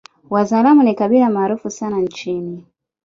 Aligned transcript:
Wazaramo 0.29 0.83
ni 0.83 0.95
kabila 0.95 1.29
maarufu 1.29 1.69
sana 1.69 1.97
nchini 1.97 2.65